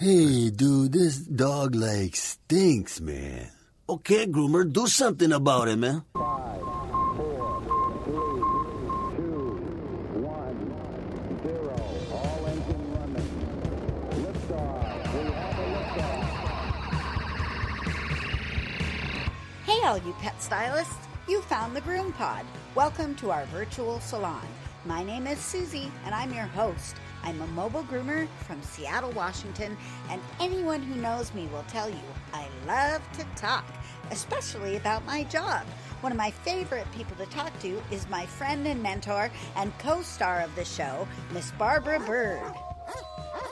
[0.00, 3.50] Hey, dude, this dog like stinks, man.
[3.86, 6.02] Okay, groomer, do something about it, man.
[6.14, 6.60] Five,
[7.20, 7.60] four,
[8.08, 8.40] three,
[9.20, 9.60] two,
[10.24, 10.56] one,
[11.44, 11.76] zero.
[12.16, 13.28] All engine running.
[14.24, 15.04] Liftoff.
[15.12, 16.24] We have a liftoff.
[19.66, 20.96] Hey, all you pet stylists!
[21.28, 22.46] You found the Groom Pod.
[22.74, 24.48] Welcome to our virtual salon.
[24.86, 26.96] My name is Susie, and I'm your host.
[27.24, 29.76] I'm a mobile groomer from Seattle, Washington,
[30.08, 32.00] and anyone who knows me will tell you
[32.32, 33.64] I love to talk,
[34.10, 35.64] especially about my job.
[36.00, 40.02] One of my favorite people to talk to is my friend and mentor and co
[40.02, 42.54] star of the show, Miss Barbara Bird.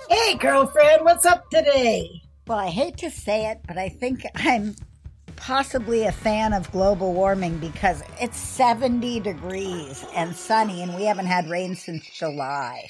[0.09, 2.23] Hey, girlfriend, what's up today?
[2.47, 4.75] Well, I hate to say it, but I think I'm
[5.37, 11.27] possibly a fan of global warming because it's 70 degrees and sunny, and we haven't
[11.27, 12.89] had rain since July.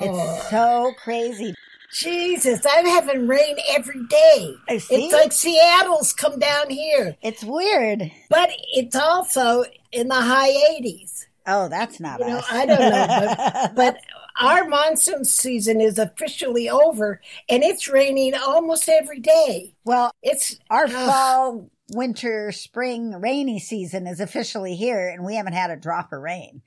[0.00, 0.46] It's Oh.
[0.50, 1.54] so crazy.
[1.92, 4.54] Jesus, I'm having rain every day.
[4.68, 5.06] I see.
[5.06, 8.10] It's like Seattle's come down here, It's weird.
[8.28, 11.24] but it's also in the high 80s.
[11.46, 12.42] Oh, that's not You know.
[12.50, 13.96] I don't know, but, but
[14.38, 19.72] our monsoon season is officially over, and it's raining almost every day.
[19.84, 20.90] well, It's our Ugh.
[20.90, 26.20] fall, winter, spring rainy season is officially here, and we haven't had a drop of
[26.20, 26.60] rain.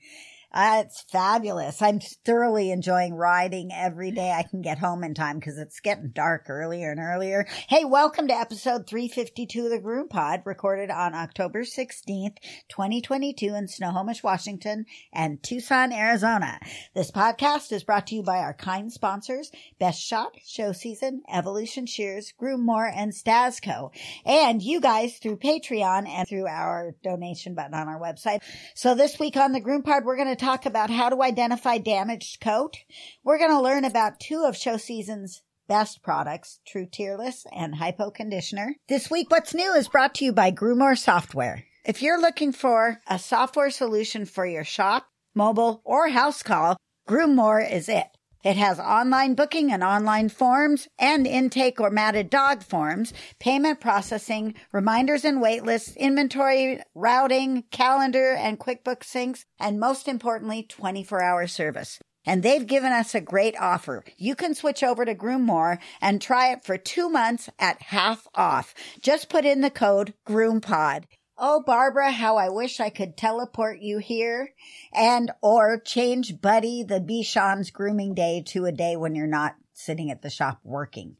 [0.54, 1.80] Uh, it's fabulous.
[1.80, 4.32] I'm thoroughly enjoying riding every day.
[4.32, 7.46] I can get home in time because it's getting dark earlier and earlier.
[7.68, 12.36] Hey, welcome to episode 352 of the Groom Pod, recorded on October 16th,
[12.68, 16.60] 2022 in Snohomish, Washington and Tucson, Arizona.
[16.94, 21.86] This podcast is brought to you by our kind sponsors, Best Shot, Show Season, Evolution
[21.86, 23.90] Shears, Groommore, and Stasco.
[24.26, 28.40] And you guys through Patreon and through our donation button on our website.
[28.74, 31.78] So this week on the Groom Pod, we're going to talk about how to identify
[31.78, 32.78] damaged coat.
[33.22, 38.10] We're going to learn about two of Show Season's best products, True Tearless and Hypo
[38.10, 38.74] Conditioner.
[38.88, 41.64] This week, What's New is brought to you by Groomore Software.
[41.84, 46.76] If you're looking for a software solution for your shop, mobile, or house call,
[47.08, 48.08] Groomore is it.
[48.42, 54.54] It has online booking and online forms and intake or matted dog forms, payment processing,
[54.72, 61.46] reminders and wait lists, inventory, routing, calendar, and QuickBooks syncs, and most importantly, 24 hour
[61.46, 62.00] service.
[62.24, 64.04] And they've given us a great offer.
[64.16, 68.74] You can switch over to Groommore and try it for two months at half off.
[69.00, 71.04] Just put in the code GroomPod.
[71.44, 74.54] Oh, Barbara, how I wish I could teleport you here
[74.92, 80.08] and or change Buddy the Bichon's grooming day to a day when you're not sitting
[80.08, 81.16] at the shop working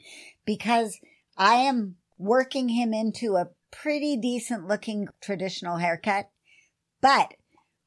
[0.47, 1.00] because
[1.37, 6.31] I am working him into a pretty decent looking traditional haircut.
[7.00, 7.34] But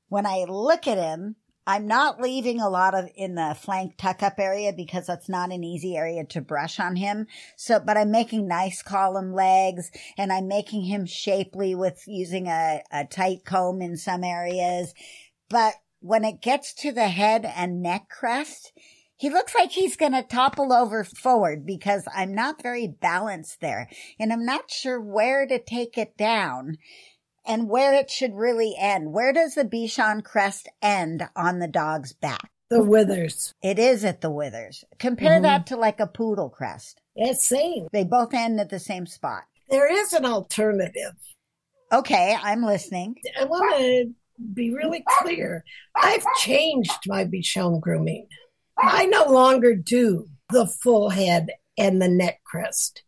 [0.10, 1.38] when I look at him,
[1.68, 5.52] I'm not leaving a lot of in the flank tuck up area because that's not
[5.52, 7.28] an easy area to brush on him.
[7.58, 12.84] So, but I'm making nice column legs and I'm making him shapely with using a,
[12.92, 14.94] a tight comb in some areas.
[15.50, 18.72] But when it gets to the head and neck crest,
[19.18, 23.90] he looks like he's going to topple over forward because I'm not very balanced there
[24.20, 26.78] and I'm not sure where to take it down
[27.48, 29.14] and where it should really end.
[29.14, 32.50] Where does the Bichon crest end on the dog's back?
[32.72, 33.54] the withers.
[33.62, 34.84] It is at the withers.
[34.98, 35.44] Compare Mhm.
[35.44, 37.00] that to like a poodle crest.
[37.16, 37.88] It's same.
[37.92, 39.44] They both end at the same spot.
[39.70, 41.14] There is an alternative.
[41.94, 43.16] Okay, I'm listening.
[43.40, 44.14] I want to
[44.56, 45.64] be really clear.
[45.96, 48.28] I've changed my Bichon grooming.
[48.80, 53.04] I no longer do the full head and the neck crest.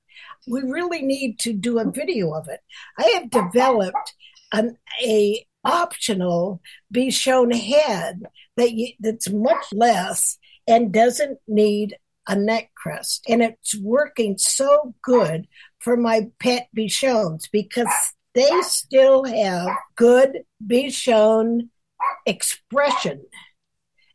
[0.48, 2.62] We really need to do a video of it.
[2.98, 4.16] I have developed
[4.52, 6.62] an a optional
[6.94, 8.24] Bichon head
[8.56, 10.38] that you, that's much less
[10.68, 11.98] and doesn't need
[12.28, 13.26] a neck crest.
[13.28, 15.48] And it's working so good
[15.80, 17.88] for my pet Bichons because
[18.34, 21.70] they still have good Bichon
[22.26, 23.24] expression.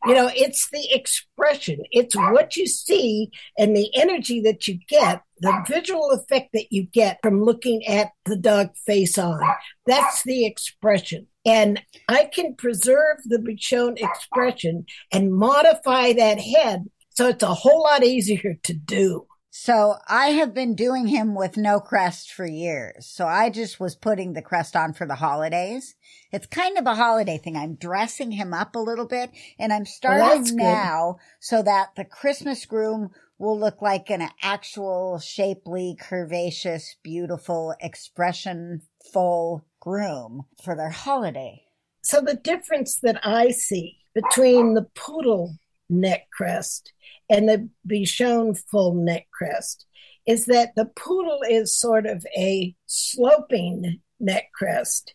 [0.05, 5.21] You know, it's the expression, it's what you see and the energy that you get,
[5.39, 9.41] the visual effect that you get from looking at the dog face on.
[9.85, 11.27] That's the expression.
[11.45, 16.83] And I can preserve the Bichon expression and modify that head
[17.13, 19.27] so it's a whole lot easier to do.
[19.55, 23.05] So I have been doing him with no crest for years.
[23.05, 25.93] So I just was putting the crest on for the holidays.
[26.31, 27.55] It's kind of a holiday thing.
[27.55, 29.29] I'm dressing him up a little bit
[29.59, 30.55] and I'm oh, starting good.
[30.55, 39.61] now so that the Christmas groom will look like an actual shapely, curvaceous, beautiful, expressionful
[39.79, 41.61] groom for their holiday.
[42.01, 45.59] So the difference that I see between the poodle
[45.93, 46.91] neck crest
[47.29, 49.85] and the Bichon full neck crest
[50.27, 55.13] is that the poodle is sort of a sloping neck crest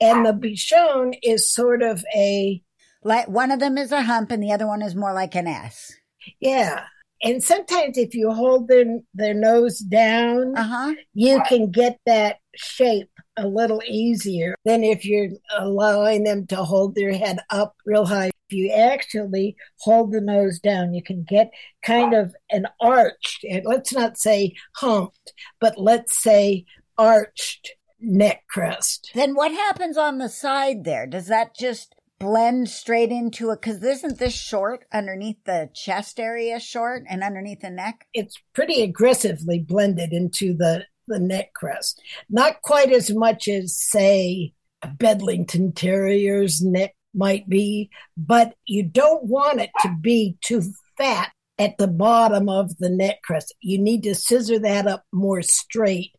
[0.00, 2.62] and the Bichon is sort of a
[3.02, 5.46] Like one of them is a hump and the other one is more like an
[5.46, 5.92] S.
[6.40, 6.84] yeah
[7.22, 8.84] and sometimes if you hold their
[9.14, 10.94] their nose down Uh huh.
[11.14, 15.28] you can get that shape a little easier than if you're
[15.58, 18.30] allowing them to hold their head up real high.
[18.50, 21.52] If you actually hold the nose down, you can get
[21.84, 26.64] kind of an arched, and let's not say humped, but let's say
[26.98, 27.70] arched
[28.00, 29.12] neck crest.
[29.14, 31.06] Then what happens on the side there?
[31.06, 33.60] Does that just blend straight into it?
[33.62, 38.04] Because isn't this short underneath the chest area short and underneath the neck?
[38.12, 42.02] It's pretty aggressively blended into the, the neck crest.
[42.28, 49.24] Not quite as much as, say, a Bedlington Terrier's neck might be, but you don't
[49.24, 50.62] want it to be too
[50.96, 53.54] fat at the bottom of the neck crest.
[53.60, 56.12] You need to scissor that up more straight.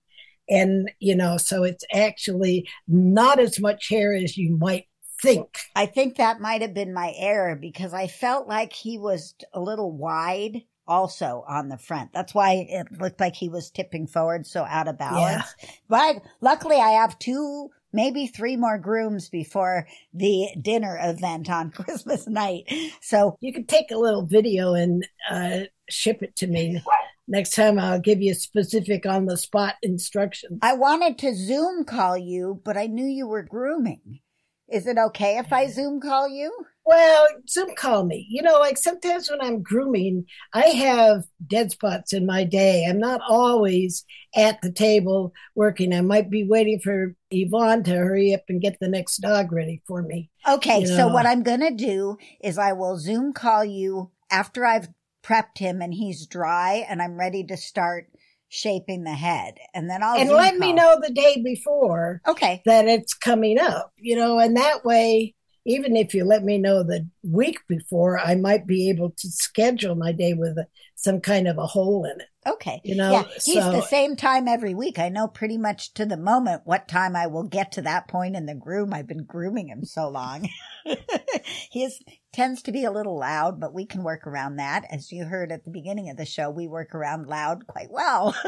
[0.50, 4.86] And, you know, so it's actually not as much hair as you might
[5.22, 5.48] think.
[5.76, 9.62] I think that might have been my error because I felt like he was a
[9.62, 12.12] little wide also on the front.
[12.12, 15.56] That's why it looked like he was tipping forward so out of balance.
[15.88, 22.28] But luckily I have two, maybe three more grooms before the dinner event on Christmas
[22.28, 22.64] night.
[23.02, 26.82] So You could take a little video and uh, ship it to me.
[27.28, 30.60] Next time I'll give you specific on the spot instructions.
[30.62, 34.20] I wanted to Zoom call you, but I knew you were grooming.
[34.68, 36.52] Is it okay if I Zoom call you?
[36.84, 38.28] Well, Zoom call me.
[38.30, 42.86] You know, like sometimes when I'm grooming, I have dead spots in my day.
[42.86, 44.04] I'm not always
[44.36, 45.94] at the table working.
[45.94, 49.82] I might be waiting for Yvonne to hurry up and get the next dog ready
[49.88, 50.30] for me.
[50.48, 54.66] Okay, You so what I'm going to do is I will Zoom call you after
[54.66, 54.90] I've
[55.24, 58.10] prepped him and he's dry and I'm ready to start
[58.50, 59.56] shaping the head.
[59.74, 62.62] And then I'll and Zoom let me know the day before Okay.
[62.66, 65.36] that it's coming up, you know, and that way,
[65.66, 69.96] even if you let me know the week before, I might be able to schedule
[69.96, 70.66] my day with a,
[70.96, 72.28] some kind of a hole in it.
[72.48, 72.82] Okay.
[72.84, 74.98] You know, yeah, he's so- the same time every week.
[74.98, 78.36] I know pretty much to the moment what time I will get to that point
[78.36, 78.94] in the groom.
[78.94, 80.50] I've been grooming him so long.
[81.70, 82.00] he is,
[82.34, 84.86] tends to be a little loud, but we can work around that.
[84.90, 88.36] As you heard at the beginning of the show, we work around loud quite well.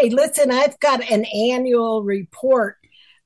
[0.00, 2.76] Hey, listen, I've got an annual report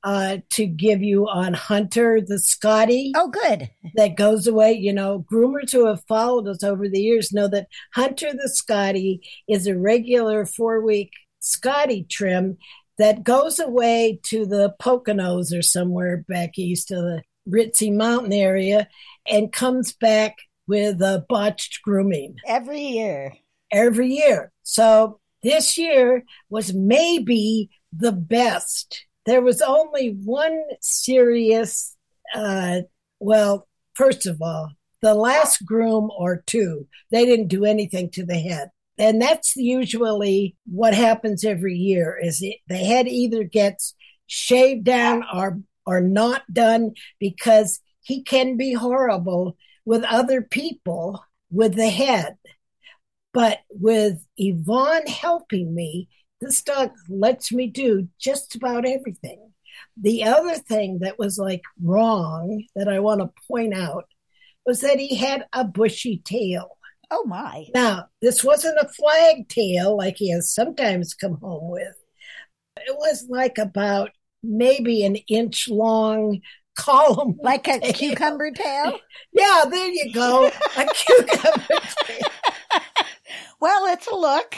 [0.05, 3.71] uh, to give you on Hunter the Scotty oh, good.
[3.95, 4.73] that goes away.
[4.75, 9.27] You know, groomers who have followed us over the years know that Hunter the Scotty
[9.49, 11.11] is a regular four week
[11.41, 12.59] Scotty trim
[12.99, 18.89] that goes away to the Poconos or somewhere back east of the Ritzy Mountain area
[19.27, 20.37] and comes back
[20.67, 23.35] with a botched grooming Every year.
[23.71, 24.53] every year.
[24.63, 29.05] So this year was maybe the best.
[29.27, 31.97] There was only one serious,
[32.35, 32.81] uh,
[33.21, 38.39] well, first of all, the last groom or two, they didn't do anything to the
[38.39, 38.71] head.
[38.97, 43.95] And that's usually what happens every year is it, the head either gets
[44.27, 51.75] shaved down or or not done because he can be horrible with other people with
[51.75, 52.37] the head.
[53.33, 56.09] But with Yvonne helping me,
[56.41, 59.53] this dog lets me do just about everything.
[59.97, 64.05] The other thing that was like wrong that I want to point out
[64.67, 66.79] was that he had a bushy tail.
[67.11, 67.67] Oh, my.
[67.75, 71.95] Now, this wasn't a flag tail like he has sometimes come home with.
[72.79, 74.11] It was like about
[74.43, 76.41] maybe an inch long
[76.77, 77.39] column.
[77.43, 77.93] Like a tail.
[77.93, 78.99] cucumber tail?
[79.33, 80.51] Yeah, there you go.
[80.77, 82.19] A cucumber tail.
[83.61, 84.57] Well, it's a look.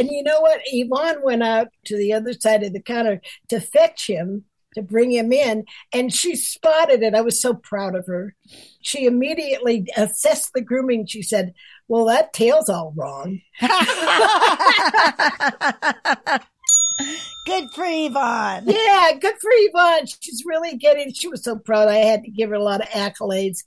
[0.00, 0.62] And you know what?
[0.64, 5.12] Yvonne went out to the other side of the counter to fetch him, to bring
[5.12, 7.14] him in, and she spotted it.
[7.14, 8.34] I was so proud of her.
[8.80, 11.04] She immediately assessed the grooming.
[11.04, 11.52] She said,
[11.86, 13.42] Well, that tail's all wrong.
[17.46, 18.64] Good for Yvonne.
[18.66, 20.06] Yeah, good for Yvonne.
[20.06, 21.88] She's really getting, she was so proud.
[21.88, 23.64] I had to give her a lot of accolades.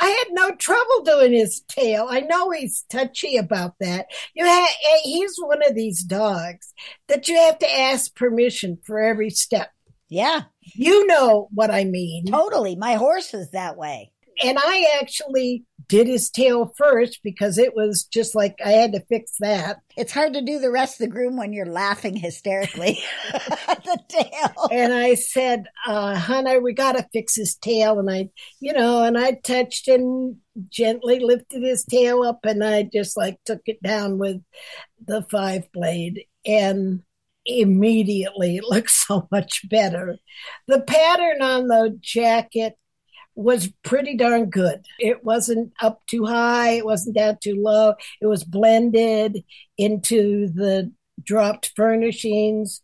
[0.00, 2.06] I had no trouble doing his tail.
[2.08, 4.06] I know he's touchy about that.
[4.34, 6.72] You ha- eh, he's one of these dogs
[7.08, 9.70] that you have to ask permission for every step.
[10.10, 10.42] Yeah,
[10.74, 12.26] You know what I mean.
[12.26, 12.76] totally.
[12.76, 14.10] My horse is that way.
[14.42, 19.04] And I actually did his tail first because it was just like I had to
[19.08, 19.78] fix that.
[19.96, 22.98] It's hard to do the rest of the groom when you're laughing hysterically
[23.32, 24.68] at the tail.
[24.70, 27.98] And I said, uh, Hunter, we got to fix his tail.
[27.98, 28.28] And I,
[28.60, 30.36] you know, and I touched and
[30.68, 34.42] gently lifted his tail up and I just like took it down with
[35.04, 36.24] the five blade.
[36.44, 37.02] And
[37.46, 40.16] immediately it looks so much better.
[40.66, 42.74] The pattern on the jacket
[43.38, 44.84] was pretty darn good.
[44.98, 47.94] It wasn't up too high, it wasn't down too low.
[48.20, 49.44] It was blended
[49.76, 50.92] into the
[51.22, 52.80] dropped furnishings.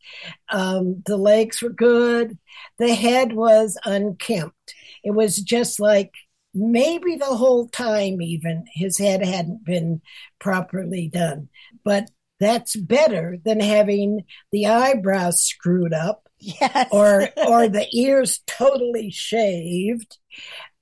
[0.51, 2.39] Um, the legs were good.
[2.79, 4.75] The head was unkempt.
[5.03, 6.13] It was just like
[6.55, 10.03] maybe the whole time, even his head hadn't been
[10.39, 11.49] properly done.
[11.85, 16.89] But that's better than having the eyebrows screwed up Yes.
[16.91, 20.19] or or the ears totally shaved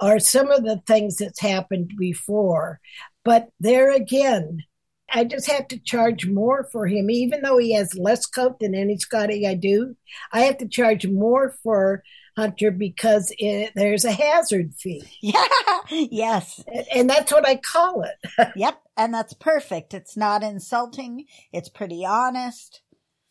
[0.00, 2.80] or some of the things that's happened before
[3.24, 4.62] but there again
[5.10, 8.74] i just have to charge more for him even though he has less coat than
[8.74, 9.94] any scotty i do
[10.32, 12.02] i have to charge more for
[12.36, 15.44] hunter because it, there's a hazard fee yeah.
[15.90, 16.64] Yes.
[16.66, 18.78] and, and that's what i call it Yep.
[18.96, 19.94] And that's perfect.
[19.94, 21.24] It's not insulting.
[21.52, 22.81] It's pretty honest.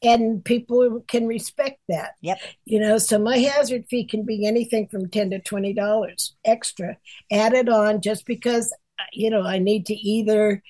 [0.03, 2.39] And people can respect that Yep.
[2.65, 6.97] you know so my hazard fee can be anything from 10 to 20 dollars extra
[7.31, 10.61] added on just because uh, you know i need to either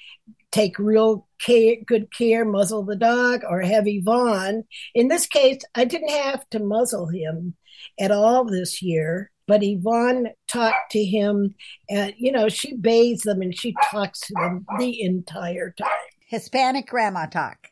[0.51, 5.85] take real care, good care muzzle the dog or have yvonne in this case i
[5.85, 7.55] didn't have to muzzle him
[7.99, 11.55] at all this year but yvonne talked to him
[11.89, 15.87] and you know she bathes them and she talks to them the entire time
[16.31, 17.70] Hispanic grandma talk.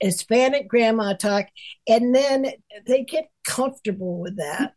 [0.00, 1.46] Hispanic grandma talk,
[1.88, 2.52] and then
[2.86, 4.74] they get comfortable with that.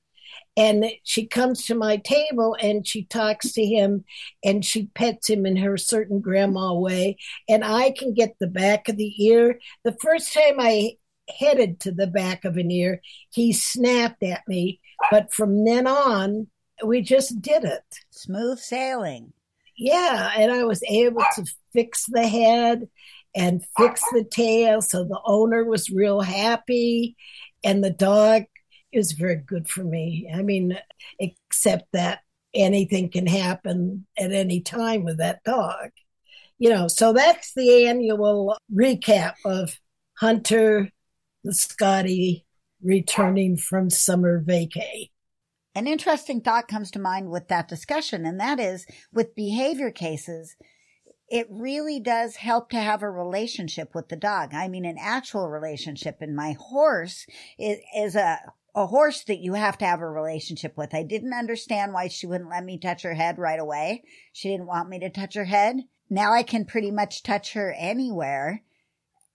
[0.57, 4.03] And she comes to my table and she talks to him
[4.43, 7.17] and she pets him in her certain grandma way.
[7.47, 9.59] And I can get the back of the ear.
[9.83, 10.97] The first time I
[11.39, 14.81] headed to the back of an ear, he snapped at me.
[15.09, 16.47] But from then on,
[16.85, 17.83] we just did it.
[18.09, 19.33] Smooth sailing.
[19.77, 22.87] Yeah, and I was able to fix the head
[23.35, 27.15] and fix the tail, so the owner was real happy,
[27.63, 28.43] and the dog
[28.91, 30.29] is very good for me.
[30.33, 30.77] I mean,
[31.19, 32.19] except that
[32.53, 35.91] anything can happen at any time with that dog.
[36.59, 39.79] You know, so that's the annual recap of
[40.17, 40.89] Hunter
[41.43, 42.45] the Scotty
[42.83, 45.09] returning from summer vacay.
[45.73, 50.55] An interesting thought comes to mind with that discussion, and that is with behavior cases,
[51.31, 54.53] it really does help to have a relationship with the dog.
[54.53, 56.17] I mean, an actual relationship.
[56.19, 57.25] And my horse
[57.57, 58.37] is, is a,
[58.75, 60.93] a horse that you have to have a relationship with.
[60.93, 64.03] I didn't understand why she wouldn't let me touch her head right away.
[64.33, 65.77] She didn't want me to touch her head.
[66.09, 68.63] Now I can pretty much touch her anywhere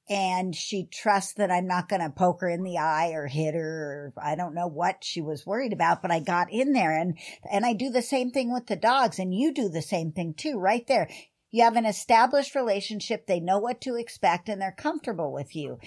[0.07, 3.55] and she trusts that I'm not going to poke her in the eye or hit
[3.55, 6.93] her or I don't know what she was worried about, but I got in there
[6.93, 7.19] and,
[7.51, 10.35] and I do the same thing with the dogs and you do the same thing
[10.35, 11.09] too, right there.
[11.57, 13.27] You have an established relationship.
[13.27, 15.79] They know what to expect and they're comfortable with you.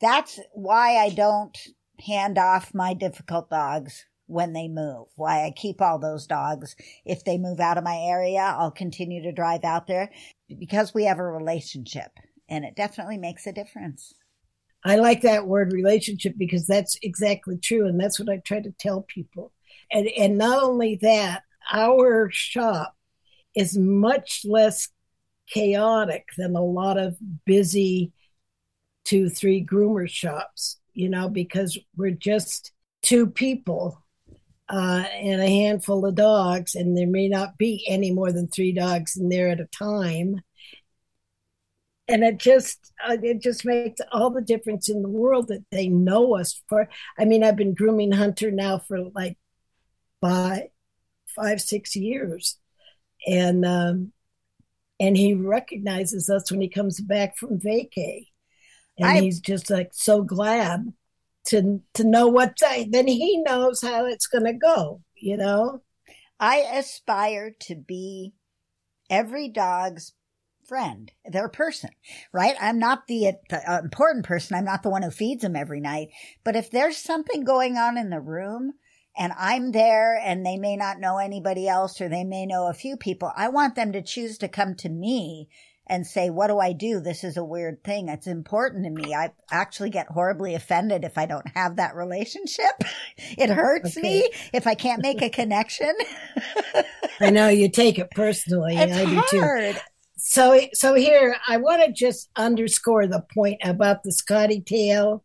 [0.00, 1.58] That's why I don't
[2.06, 5.08] hand off my difficult dogs when they move.
[5.16, 6.76] Why I keep all those dogs.
[7.04, 10.12] If they move out of my area, I'll continue to drive out there
[10.56, 12.12] because we have a relationship
[12.48, 14.14] and it definitely makes a difference.
[14.84, 17.88] I like that word relationship because that's exactly true.
[17.88, 19.50] And that's what I try to tell people.
[19.90, 22.94] And, and not only that, our shop
[23.56, 24.90] is much less
[25.52, 28.12] chaotic than a lot of busy
[29.04, 34.04] two, three groomer shops, you know, because we're just two people
[34.68, 38.72] uh, and a handful of dogs, and there may not be any more than three
[38.72, 40.42] dogs in there at a time.
[42.06, 45.88] And it just uh, it just makes all the difference in the world that they
[45.88, 46.88] know us for.
[47.18, 49.36] I mean i've been grooming hunter now for like
[50.22, 50.68] five
[51.36, 52.58] five six years.
[53.26, 54.12] And um
[55.00, 58.26] and he recognizes us when he comes back from vacay
[58.98, 60.92] and I- he's just like so glad
[61.46, 65.82] to to know what to, then he knows how it's going to go you know
[66.40, 68.32] I aspire to be
[69.10, 70.12] every dog's
[70.68, 71.90] friend, their person,
[72.32, 72.54] right?
[72.60, 74.56] I'm not the, the important person.
[74.56, 76.10] I'm not the one who feeds them every night.
[76.44, 78.74] But if there's something going on in the room
[79.18, 82.74] and I'm there and they may not know anybody else or they may know a
[82.74, 85.48] few people, I want them to choose to come to me
[85.88, 87.00] and say, what do I do?
[87.00, 88.08] This is a weird thing.
[88.08, 89.14] It's important to me.
[89.14, 92.84] I actually get horribly offended if I don't have that relationship.
[93.16, 94.02] it hurts Okay.
[94.02, 95.92] me if I can't make a connection.
[97.20, 98.76] I know you take it personally.
[98.76, 99.74] it's I do too.
[100.16, 105.24] So, so here, I want to just underscore the point about the Scotty tail.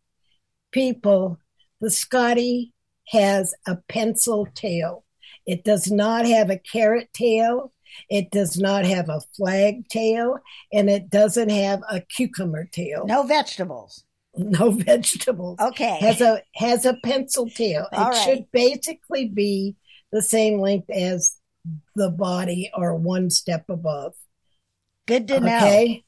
[0.72, 1.38] People,
[1.80, 2.73] the Scotty
[3.08, 5.04] has a pencil tail.
[5.46, 7.72] It does not have a carrot tail.
[8.10, 10.38] It does not have a flag tail,
[10.72, 13.04] and it doesn't have a cucumber tail.
[13.06, 14.04] No vegetables.
[14.36, 15.60] No vegetables.
[15.60, 15.96] Okay.
[16.00, 17.86] Has a has a pencil tail.
[17.92, 18.24] All it right.
[18.24, 19.76] should basically be
[20.10, 21.36] the same length as
[21.94, 24.14] the body, or one step above.
[25.06, 25.56] Good to know.
[25.56, 26.04] Okay.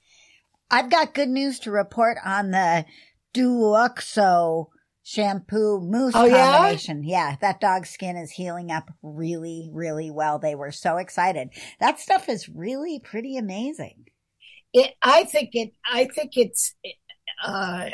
[0.70, 2.84] I've got good news to report on the
[3.32, 4.70] Douxo
[5.08, 6.52] shampoo mousse Oh, yeah?
[6.56, 7.04] combination.
[7.04, 7.36] Yeah?
[7.40, 10.40] that dog skin is healing up really, really well.
[10.40, 11.50] They were so excited.
[11.78, 14.06] That stuff is really pretty amazing.
[14.74, 16.74] it i think it i think it's
[17.46, 17.88] uh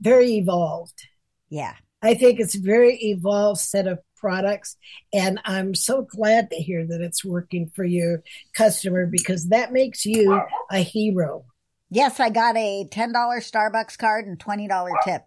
[0.00, 1.00] very evolved
[1.48, 1.74] Yeah.
[2.02, 4.76] i think it's a very evolved set of products
[5.12, 8.22] and i'm so glad to hear that it's working for your
[8.56, 11.44] customer because that makes you a hero
[11.90, 15.22] Yes, I got a $10 Starbucks card and $20 tip.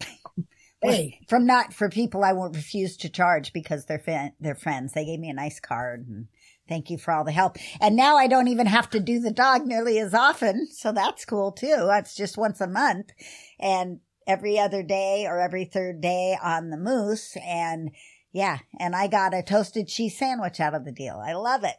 [0.82, 4.92] hey From not for people I won't refuse to charge because they're they're friends.
[4.92, 6.28] They gave me a nice card and
[6.68, 7.56] thank you for all the help.
[7.80, 11.24] And now I don't even have to do the dog nearly as often, so that's
[11.24, 11.84] cool too.
[11.86, 13.10] That's just once a month
[13.58, 17.90] and every other day or every third day on the mousse and
[18.30, 21.22] yeah, and I got a toasted cheese sandwich out of the deal.
[21.24, 21.76] I love it.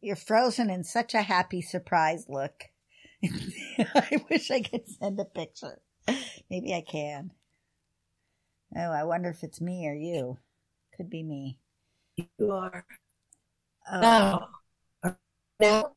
[0.00, 2.64] You're frozen in such a happy surprise look.
[3.22, 5.80] I wish I could send a picture.
[6.52, 7.30] Maybe I can.
[8.76, 10.36] Oh, I wonder if it's me or you.
[10.94, 11.58] Could be me.
[12.16, 12.84] you are
[13.90, 14.50] Oh, now
[15.58, 15.92] now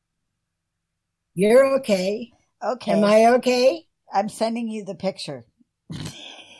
[1.34, 2.32] you're okay
[2.64, 2.92] okay.
[2.92, 5.44] am i okay I'm sending you the picture.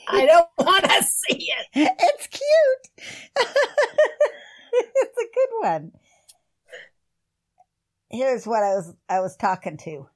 [0.08, 3.06] i don't want to see it It's cute.
[4.72, 5.92] it's a good one.
[8.10, 10.06] Here's what I was I was talking to.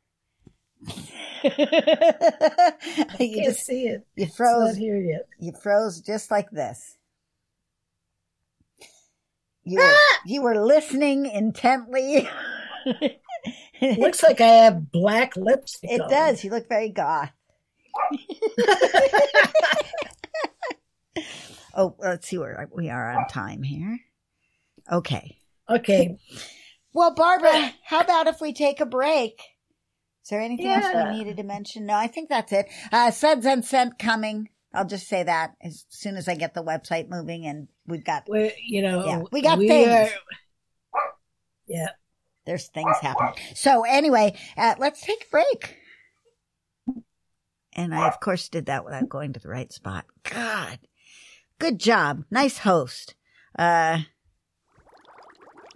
[1.42, 1.50] you
[3.18, 6.96] can't just see it you froze here yet you froze just like this.
[9.62, 10.20] You were, ah!
[10.24, 12.28] you were listening intently.
[13.82, 16.10] looks like i have black lipstick It on.
[16.10, 16.42] does.
[16.42, 17.30] You look very goth.
[21.72, 24.00] Oh, let's see where we are on time here.
[24.90, 25.38] Okay.
[25.68, 26.18] okay
[26.92, 27.74] Well, Barbara, ah.
[27.84, 29.40] how about if we take a break?
[30.22, 31.86] Is there anything else we needed to mention?
[31.86, 32.66] No, I think that's it.
[32.92, 34.48] Uh, Suds Unsent coming.
[34.72, 38.24] I'll just say that as soon as I get the website moving and we've got,
[38.28, 39.88] We're, you know Yeah, we got things.
[39.88, 41.00] are-
[41.66, 41.88] yeah
[42.46, 43.34] there's things happening.
[43.54, 45.76] So anyway, uh, let's take a break.
[47.74, 50.04] And I, of course, did that without going to the right spot.
[50.24, 50.80] God,
[51.58, 52.24] good job.
[52.30, 53.14] Nice host.
[53.56, 54.00] Uh,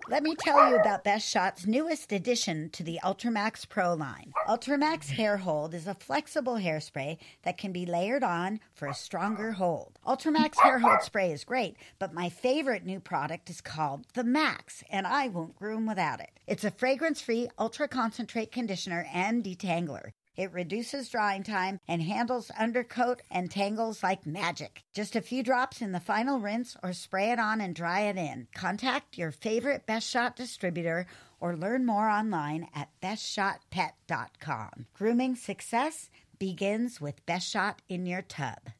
[0.09, 4.33] let me tell you about Best Shot's newest addition to the Ultramax Pro line.
[4.49, 9.53] Ultramax Hair Hold is a flexible hairspray that can be layered on for a stronger
[9.53, 9.99] hold.
[10.07, 14.85] Ultramax Hair Hold Spray is great, but my favorite new product is called the Max,
[14.91, 16.39] and I won't groom without it.
[16.47, 20.11] It's a fragrance free, ultra concentrate conditioner and detangler.
[20.37, 24.83] It reduces drying time and handles undercoat and tangles like magic.
[24.93, 28.17] Just a few drops in the final rinse or spray it on and dry it
[28.17, 28.49] in.
[28.55, 31.07] Contact your favorite Best Shot distributor
[31.41, 34.87] or learn more online at bestshotpet.com.
[34.95, 38.71] Grooming success begins with Best Shot in your tub,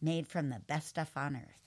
[0.00, 1.59] made from the best stuff on earth.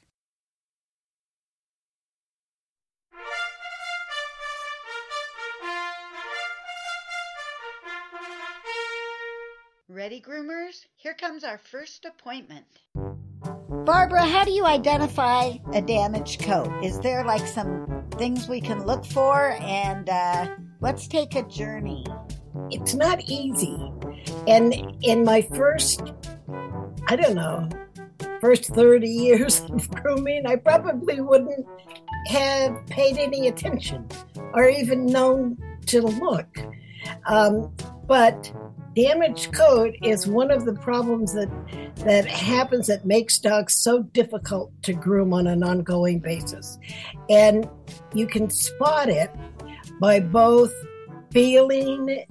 [9.93, 10.87] Ready, groomers?
[10.95, 12.65] Here comes our first appointment.
[13.85, 16.83] Barbara, how do you identify a damaged coat?
[16.83, 19.51] Is there like some things we can look for?
[19.61, 22.07] And uh, let's take a journey.
[22.71, 23.93] it's not easy.
[24.47, 26.01] And in my first,
[27.07, 27.69] I don't know,
[28.41, 31.67] first 30 years of grooming, I probably wouldn't
[32.29, 34.07] have paid any attention
[34.55, 36.47] or even known to look.
[37.27, 37.71] Um,
[38.07, 38.51] but
[38.95, 41.49] damaged coat is one of the problems that
[41.97, 46.77] that happens that makes dogs so difficult to groom on an ongoing basis.
[47.29, 47.69] And
[48.13, 49.31] you can spot it
[49.99, 50.73] by both
[51.31, 52.25] feeling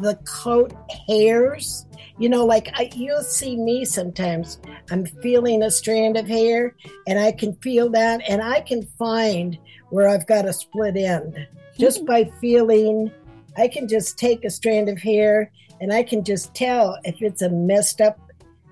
[0.00, 0.72] the coat
[1.08, 1.86] hairs.
[2.18, 4.60] You know, like I, you'll see me sometimes.
[4.90, 9.58] I'm feeling a strand of hair, and I can feel that, and I can find
[9.90, 11.46] where I've got a split end
[11.78, 13.10] just by feeling.
[13.56, 17.42] I can just take a strand of hair, and I can just tell if it's
[17.42, 18.18] a messed up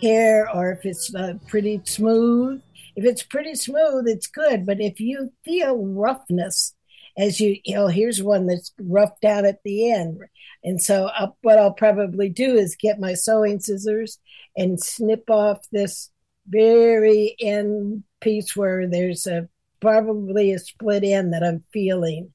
[0.03, 2.63] hair or if it's uh, pretty smooth.
[2.97, 4.67] If it's pretty smooth, it's good.
[4.67, 6.75] But if you feel roughness,
[7.17, 10.21] as you, you know, here's one that's roughed out at the end.
[10.63, 14.19] And so uh, what I'll probably do is get my sewing scissors
[14.57, 16.11] and snip off this
[16.47, 19.49] very end piece where there's a
[19.81, 22.33] probably a split end that I'm feeling.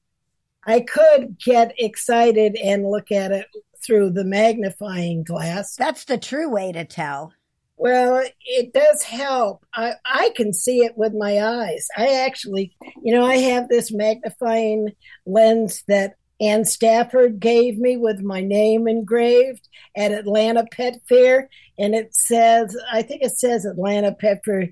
[0.66, 3.46] I could get excited and look at it
[3.84, 5.76] through the magnifying glass.
[5.76, 7.32] That's the true way to tell.
[7.76, 9.66] Well, it does help.
[9.74, 11.88] I, I can see it with my eyes.
[11.96, 14.92] I actually, you know, I have this magnifying
[15.26, 21.48] lens that Ann Stafford gave me with my name engraved at Atlanta Pet Fair.
[21.78, 24.68] And it says, I think it says Atlanta Pet Fair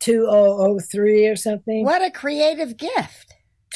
[0.00, 1.84] 2003 or something.
[1.84, 3.25] What a creative gift.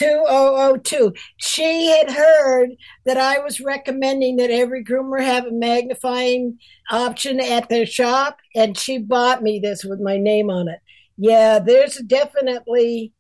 [0.01, 1.13] 2002.
[1.37, 2.71] She had heard
[3.05, 6.59] that I was recommending that every groomer have a magnifying
[6.91, 10.79] option at their shop, and she bought me this with my name on it.
[11.19, 13.13] Yeah, there's definitely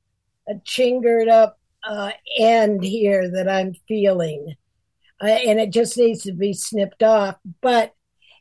[0.48, 4.54] a chingered up uh, end here that I'm feeling,
[5.22, 7.36] uh, and it just needs to be snipped off.
[7.60, 7.92] But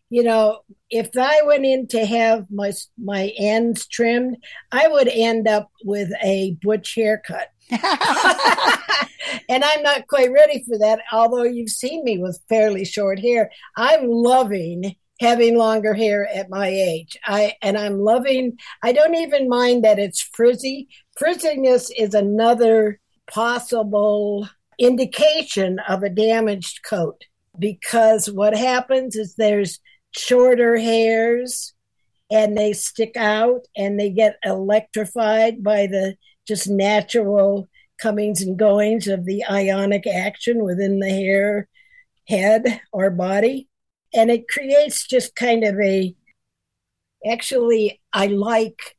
[0.09, 4.37] you know, if I went in to have my my ends trimmed,
[4.71, 7.49] I would end up with a butch haircut.
[9.49, 13.51] and I'm not quite ready for that, although you've seen me with fairly short hair.
[13.75, 17.17] I'm loving having longer hair at my age.
[17.25, 20.87] I and I'm loving I don't even mind that it's frizzy.
[21.19, 27.25] Frizziness is another possible indication of a damaged coat
[27.57, 29.79] because what happens is there's
[30.11, 31.73] shorter hairs
[32.31, 36.15] and they stick out and they get electrified by the
[36.49, 37.69] just natural
[38.01, 41.67] comings and goings of the ionic action within the hair
[42.27, 43.67] head or body
[44.13, 46.13] and it creates just kind of a
[47.25, 48.97] actually i like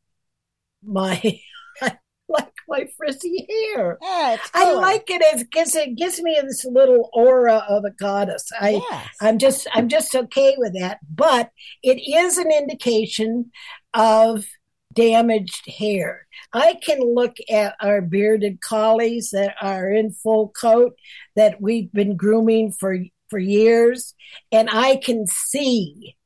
[0.83, 1.21] my
[1.83, 3.99] I like my frizzy hair.
[4.01, 8.49] Yeah, I like it as gives it gives me this little aura of a goddess.
[8.59, 9.09] I Yes.
[9.21, 10.99] I'm just I'm just okay with that.
[11.13, 11.51] But
[11.83, 13.51] it is an indication
[13.95, 14.45] of
[14.93, 16.27] damaged hair.
[16.53, 20.97] I can look at our bearded collies that are in full coat
[21.37, 22.99] that we've been grooming for
[23.29, 24.15] for years
[24.51, 26.17] and I can see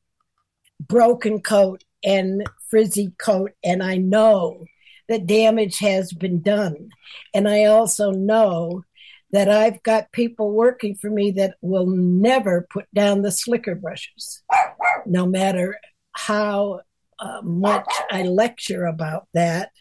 [0.79, 4.65] broken coat and frizzy coat and I know
[5.07, 6.89] that damage has been done.
[7.33, 8.83] And I also know
[9.31, 14.43] that I've got people working for me that will never put down the slicker brushes,
[15.05, 15.77] no matter
[16.13, 16.81] how
[17.19, 19.71] uh, much I lecture about that.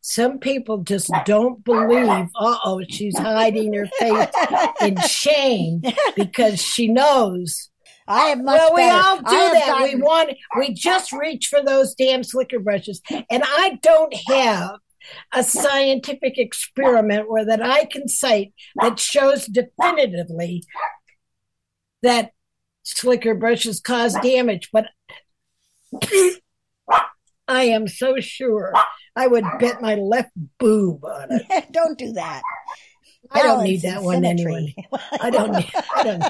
[0.00, 4.28] Some people just don't believe, uh oh, she's hiding her face
[4.80, 5.82] in shame
[6.16, 7.70] because she knows
[8.06, 9.02] I am much well, we better.
[9.06, 9.66] all do that.
[9.66, 13.02] gotten- We want, we just reach for those damn slicker brushes.
[13.30, 14.76] And I don't have
[15.34, 20.62] a scientific experiment where that I can cite that shows definitively
[22.02, 22.30] that
[22.82, 24.70] slicker brushes cause damage.
[24.72, 24.86] But
[27.46, 28.72] I am so sure
[29.16, 31.66] I would bet my left boob on it.
[31.72, 32.42] Don't do that.
[33.30, 34.74] I don't need that one anyway.
[35.20, 35.70] I don't need.
[35.94, 36.22] I don't.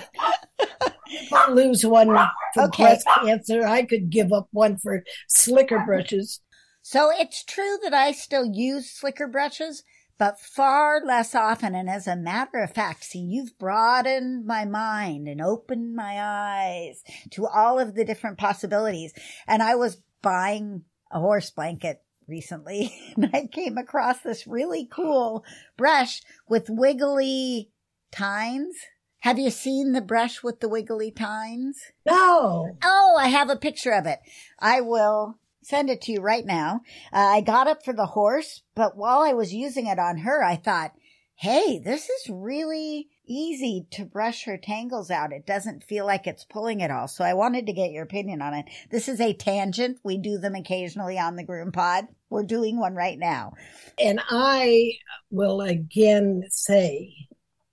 [1.07, 2.09] If I lose one
[2.55, 2.83] for Okay.
[2.85, 6.41] breast cancer, I could give up one for slicker brushes.
[6.83, 9.85] So it's true that I still use slicker brushes,
[10.19, 11.75] but far less often.
[11.75, 17.03] And as a matter of fact, see, you've broadened my mind and opened my eyes
[17.33, 19.13] to all of the different possibilities.
[19.47, 25.45] And I was buying a horse blanket recently and I came across this really cool
[25.77, 27.71] brush with wiggly
[28.13, 28.77] tines.
[29.21, 31.81] Have you seen the brush with the wiggly tines?
[32.07, 34.21] No, Oh, I have a picture of it.
[34.61, 36.83] I will send it to you right now.
[37.13, 40.45] Uh, I got it for the horse, but while I was using it on her,
[40.45, 40.93] I thought,
[41.35, 45.33] hey, this is really easy to brush her tangles out.
[45.33, 47.09] It doesn't feel like it's pulling at all.
[47.09, 48.67] So I wanted to get your opinion on it.
[48.91, 49.99] This is a tangent.
[50.03, 52.07] We do them occasionally on the Groom Pod.
[52.31, 53.53] We're doing one right now.
[53.99, 54.93] and I
[55.31, 57.15] will again say,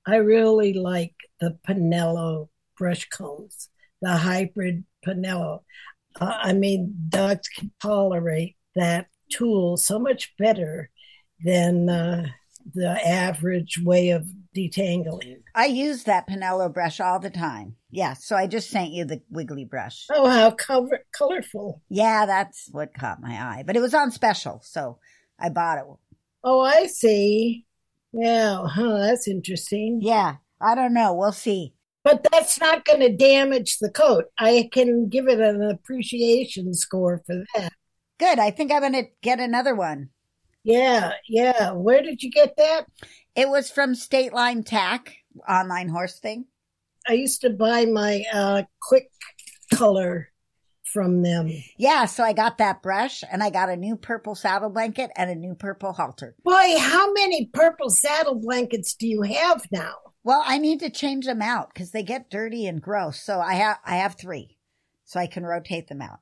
[0.06, 3.70] I really like the Pinello brush combs,
[4.02, 5.62] the hybrid Pinello.
[6.20, 10.90] Uh, I mean, dogs can tolerate that tool so much better
[11.44, 12.28] than uh,
[12.74, 15.42] the average way of detangling.
[15.54, 17.76] I use that Pinello brush all the time.
[17.92, 18.14] Yeah.
[18.14, 20.06] So I just sent you the wiggly brush.
[20.12, 21.82] Oh, how cover- colorful!
[21.90, 23.64] Yeah, that's what caught my eye.
[23.66, 25.00] But it was on special, so
[25.40, 25.86] I bought it.
[26.44, 27.66] Oh, I see.
[28.14, 30.00] Yeah, huh, that's interesting.
[30.02, 31.14] Yeah, I don't know.
[31.14, 31.74] We'll see.
[32.04, 34.26] But that's not going to damage the coat.
[34.38, 37.74] I can give it an appreciation score for that.
[38.20, 38.38] Good.
[38.38, 40.10] I think I'm going to get another one.
[40.66, 41.72] Yeah, yeah.
[41.72, 42.88] Where did you get that?
[43.36, 45.16] It was from State Line Tack
[45.48, 46.46] online horse thing.
[47.08, 49.12] I used to buy my uh, quick
[49.74, 50.30] color
[50.92, 51.52] from them.
[51.78, 55.30] Yeah, so I got that brush and I got a new purple saddle blanket and
[55.30, 56.36] a new purple halter.
[56.44, 59.94] Boy, how many purple saddle blankets do you have now?
[60.24, 63.22] Well, I need to change them out because they get dirty and gross.
[63.22, 64.58] So I have I have three,
[65.04, 66.22] so I can rotate them out.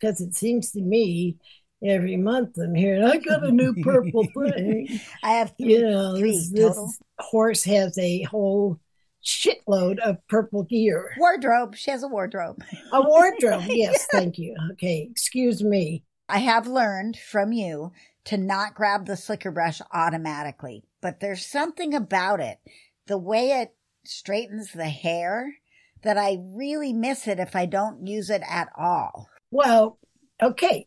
[0.00, 1.36] Because it seems to me
[1.84, 5.00] every month I'm hearing I got a new purple thing.
[5.22, 8.80] I have three, Yeah, three this, this horse has a whole
[9.24, 11.14] shitload of purple gear.
[11.18, 11.76] Wardrobe.
[11.76, 12.62] She has a wardrobe.
[12.92, 13.64] A wardrobe.
[13.68, 14.54] Yes, thank you.
[14.72, 16.04] Okay, excuse me.
[16.28, 17.92] I have learned from you
[18.26, 22.58] to not grab the slicker brush automatically, but there's something about it,
[23.06, 25.54] the way it straightens the hair,
[26.02, 29.28] that I really miss it if I don't use it at all.
[29.50, 29.98] Well,
[30.42, 30.86] okay,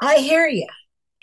[0.00, 0.66] I hear you.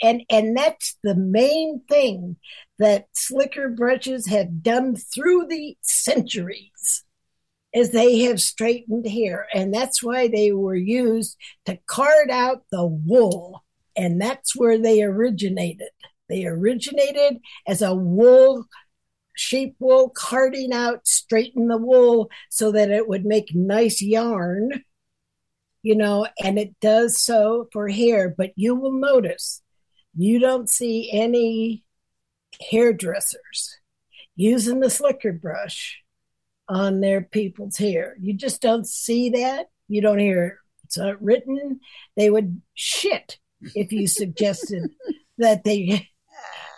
[0.02, 2.36] And and that's the main thing
[2.80, 7.04] that slicker brushes have done through the centuries
[7.74, 12.86] is they have straightened hair and that's why they were used to card out the
[12.86, 13.64] wool
[13.96, 15.90] and that's where they originated.
[16.28, 18.66] They originated as a wool
[19.38, 24.84] sheep wool carding out straighten the wool so that it would make nice yarn
[25.86, 28.34] you know, and it does so for hair.
[28.36, 29.62] But you will notice
[30.18, 31.84] you don't see any
[32.60, 33.78] hairdressers
[34.36, 36.02] using the slicker brush
[36.68, 38.16] on their people's hair.
[38.20, 39.68] You just don't see that.
[39.88, 40.54] You don't hear it.
[40.86, 41.80] It's not written.
[42.18, 43.38] They would shit
[43.76, 44.90] if you suggested
[45.38, 46.10] that they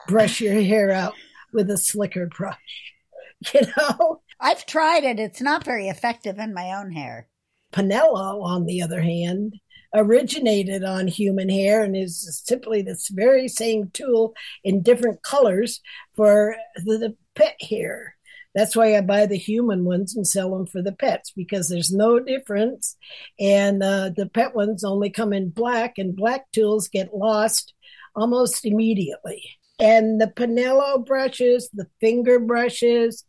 [0.09, 1.13] brush your hair out
[1.53, 2.57] with a slicker brush.
[3.53, 4.21] You know?
[4.39, 5.19] I've tried it.
[5.19, 7.27] It's not very effective in my own hair.
[7.73, 9.55] Pinello, on the other hand,
[9.93, 15.81] originated on human hair and is simply this very same tool in different colors
[16.15, 18.15] for the, pet hair.
[18.55, 21.93] That's why I buy the human ones and sell them for the pets because there's
[21.93, 22.97] no difference.
[23.39, 27.75] And uh, the pet ones only come in black, and black tools get lost
[28.15, 29.43] almost immediately.
[29.79, 33.23] And the Pinello brushes, the finger brushes,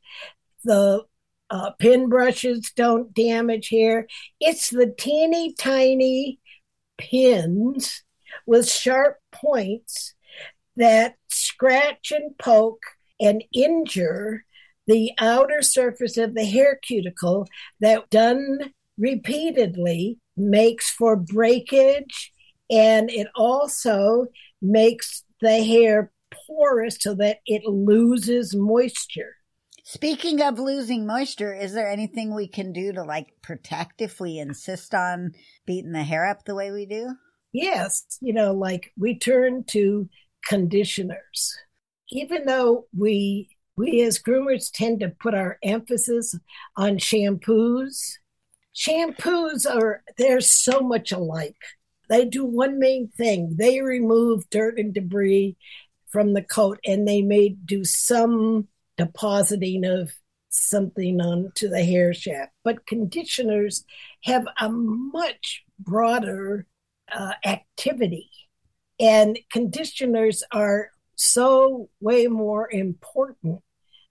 [0.65, 1.03] the
[1.51, 4.07] uh, pin brushes don't damage hair.
[4.41, 6.41] It's the teeny tiny
[6.99, 8.03] pins
[8.47, 10.15] with sharp points
[10.77, 12.83] that scratch and poke
[13.21, 14.45] and injure
[14.87, 17.47] the outer surface of the hair cuticle
[17.81, 22.33] that done repeatedly makes for breakage
[22.71, 24.27] and it also
[24.61, 26.13] makes the hair
[26.47, 29.38] porous so that it loses moisture.
[29.91, 34.37] Speaking of losing moisture, is there anything we can do to like protect if we
[34.37, 35.33] insist on
[35.65, 37.15] beating the hair up the way we do?
[37.55, 40.07] Yes, you know, like we turn to
[40.47, 41.57] conditioners.
[42.11, 43.49] Even though we
[43.79, 46.39] we as groomers tend to put our emphasis
[46.77, 48.19] on shampoos,
[48.77, 51.63] shampoos are they're so much alike.
[52.11, 53.57] They do one main thing.
[53.59, 55.57] They remove dirt and debris
[56.09, 58.69] from the coat and they may do some
[58.99, 60.13] depositing of
[60.51, 62.53] something onto the hair shaft.
[62.65, 63.85] But conditioners
[64.25, 66.67] have a much broader
[67.11, 68.31] uh, activity,
[69.01, 73.63] and conditioners are so way more important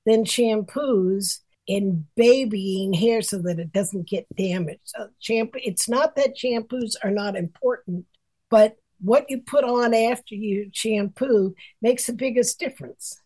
[0.06, 4.80] than shampoos in babying hair so that it doesn't get damaged.
[4.86, 8.06] So shampoo, it's not that shampoos are not important,
[8.50, 13.22] but what you put on after you shampoo makes the biggest difference.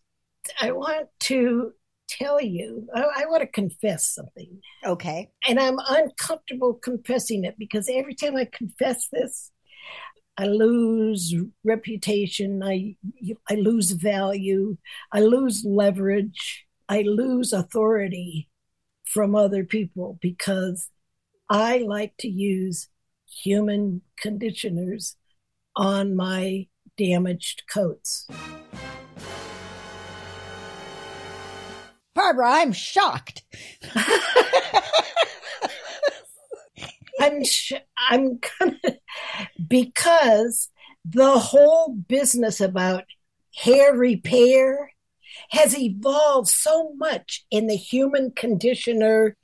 [0.60, 1.72] I want to
[2.08, 4.60] tell you, I, I want to confess something.
[4.84, 5.30] Okay.
[5.48, 9.50] And I'm uncomfortable confessing it because every time I confess this,
[10.36, 12.96] I lose reputation, I,
[13.48, 14.78] I lose value,
[15.12, 18.48] I lose leverage, I lose authority
[19.04, 20.88] from other people because
[21.50, 22.88] I like to use
[23.26, 25.16] human conditioners
[25.76, 28.26] on my damaged coats.
[32.32, 33.42] Barbara, I'm shocked.
[37.20, 37.74] I'm sh-
[38.08, 38.40] I'm
[39.68, 40.70] because
[41.04, 43.04] the whole business about
[43.54, 44.92] hair repair
[45.50, 49.36] has evolved so much in the human conditioner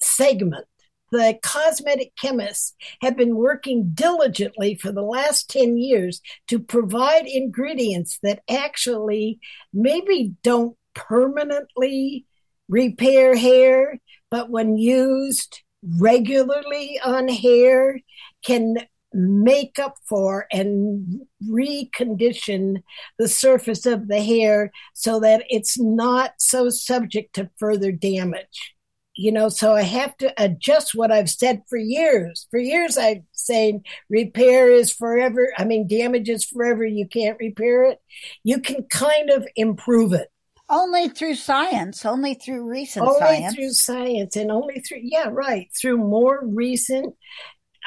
[0.00, 0.66] segment.
[1.12, 8.18] The cosmetic chemists have been working diligently for the last 10 years to provide ingredients
[8.24, 9.38] that actually
[9.72, 12.26] maybe don't permanently
[12.68, 18.00] repair hair, but when used regularly on hair
[18.44, 18.76] can
[19.14, 22.82] make up for and recondition
[23.18, 28.74] the surface of the hair so that it's not so subject to further damage.
[29.16, 32.48] You know, so I have to adjust what I've said for years.
[32.50, 35.52] For years, I've saying repair is forever.
[35.56, 36.84] I mean, damage is forever.
[36.84, 38.00] You can't repair it.
[38.42, 40.28] You can kind of improve it.
[40.74, 43.22] Only through science, only through recent science.
[43.22, 43.54] only science.
[43.54, 47.14] through science and only through yeah right through more recent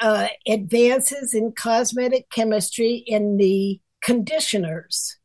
[0.00, 5.18] uh, advances in cosmetic chemistry in the conditioners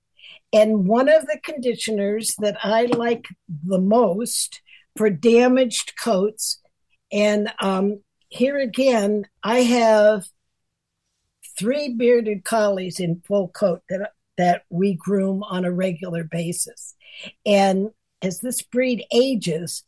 [0.52, 3.28] and one of the conditioners that i like
[3.66, 4.62] the most
[4.98, 6.60] for damaged coats
[7.12, 10.26] and um, here again i have
[11.58, 16.96] three bearded collies in full coat that that we groom on a regular basis
[17.46, 17.90] and
[18.22, 19.84] as this breed ages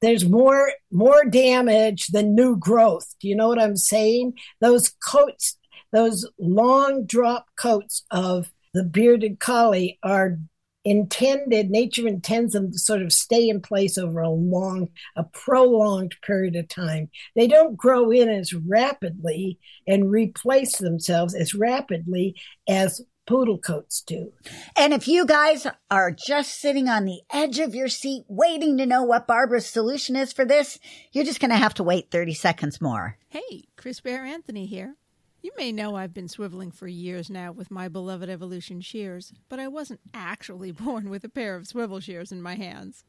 [0.00, 3.14] there's more more damage than new growth.
[3.20, 4.34] Do you know what i'm saying?
[4.60, 5.56] Those coats
[5.92, 10.38] those long drop coats of the bearded collie are
[10.84, 16.14] intended nature intends them to sort of stay in place over a long a prolonged
[16.22, 17.10] period of time.
[17.36, 24.32] They don't grow in as rapidly and replace themselves as rapidly as poodle coats do
[24.76, 28.86] And if you guys are just sitting on the edge of your seat waiting to
[28.86, 30.80] know what Barbara's solution is for this,
[31.12, 33.18] you're just going to have to wait 30 seconds more.
[33.28, 34.96] Hey, Chris Bear Anthony here.
[35.42, 39.60] You may know I've been swiveling for years now with my beloved Evolution shears, but
[39.60, 43.04] I wasn't actually born with a pair of swivel shears in my hands.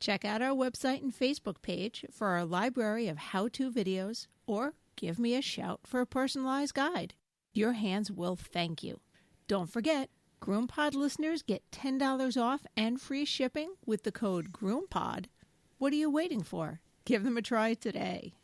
[0.00, 4.72] Check out our website and Facebook page for our library of how to videos, or
[4.96, 7.12] give me a shout for a personalized guide.
[7.52, 9.00] Your hands will thank you.
[9.48, 10.10] Don't forget,
[10.42, 15.26] GroomPod listeners get $10 off and free shipping with the code GroomPod.
[15.78, 16.80] What are you waiting for?
[17.04, 18.34] Give them a try today.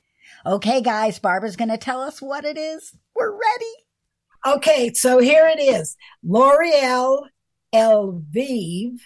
[0.46, 2.96] Okay, guys, Barbara's going to tell us what it is.
[3.16, 4.56] We're ready.
[4.56, 7.26] Okay, so here it is L'Oreal
[7.74, 9.00] Elvive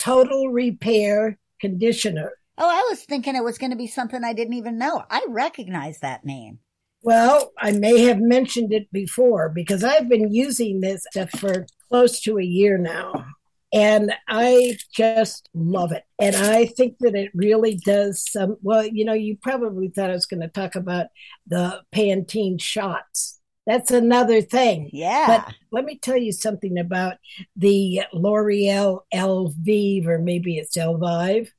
[0.00, 2.32] Total Repair Conditioner.
[2.58, 5.04] Oh, I was thinking it was going to be something I didn't even know.
[5.08, 6.58] I recognize that name.
[7.06, 12.20] Well, I may have mentioned it before because I've been using this stuff for close
[12.22, 13.24] to a year now.
[13.72, 16.02] And I just love it.
[16.18, 20.14] And I think that it really does some, well, you know, you probably thought I
[20.14, 21.06] was going to talk about
[21.46, 23.38] the Pantene shots.
[23.68, 24.90] That's another thing.
[24.92, 25.44] Yeah.
[25.46, 27.18] But let me tell you something about
[27.54, 31.50] the L'Oreal Elvive, or maybe it's Elvive.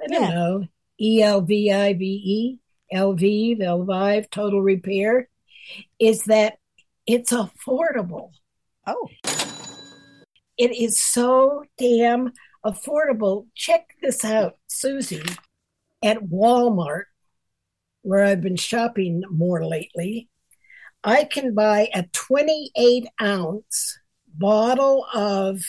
[0.00, 0.28] I don't Yeah.
[0.30, 0.64] know.
[0.98, 2.60] E L V I V E,
[2.92, 5.28] Elvive, Elvive, Total Repair,
[5.98, 6.58] is that
[7.06, 8.30] it's affordable.
[8.86, 9.08] oh,
[10.56, 12.32] It is so damn
[12.64, 13.46] affordable.
[13.54, 15.22] Check this out, Susie,
[16.02, 17.04] at Walmart,
[18.02, 20.28] where I've been shopping more lately.
[21.04, 25.62] I can buy a 28 ounce bottle of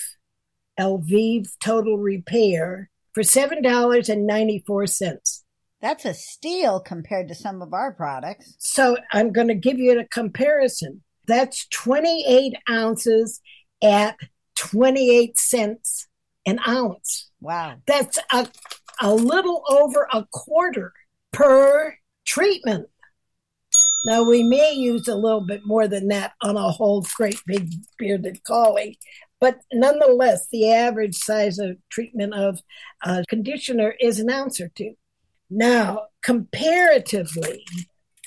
[0.80, 5.44] Elvive Total Repair for $7.94.
[5.82, 8.56] that's a steal compared to some of our products.
[8.60, 11.04] So I'm going to give you a comparison.
[11.28, 13.42] That's 28 ounces
[13.82, 14.18] at
[14.56, 16.08] 28 cents
[16.46, 17.30] an ounce.
[17.40, 17.76] Wow.
[17.88, 18.48] That's a,
[19.02, 20.94] a little over a quarter
[21.32, 22.88] per treatment.
[24.06, 27.70] Now, we may use a little bit more than that on a whole great big
[27.98, 28.98] bearded collie,
[29.42, 32.60] but nonetheless, the average size of treatment of
[33.04, 34.96] a conditioner is an ounce or two.
[35.50, 37.66] Now, comparatively,